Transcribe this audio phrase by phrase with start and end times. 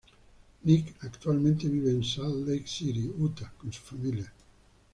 [0.63, 4.33] Nick actualmente vive en Salt Lake City, Utah con su familia.